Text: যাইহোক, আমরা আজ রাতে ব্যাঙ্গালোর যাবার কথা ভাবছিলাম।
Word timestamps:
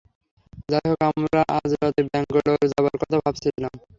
যাইহোক, 0.69 0.99
আমরা 1.09 1.39
আজ 1.57 1.69
রাতে 1.81 2.01
ব্যাঙ্গালোর 2.09 2.61
যাবার 2.71 2.95
কথা 3.01 3.17
ভাবছিলাম। 3.23 3.73